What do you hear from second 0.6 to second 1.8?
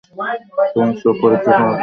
তোমাকে চোখ পরীক্ষা করাতে হবে।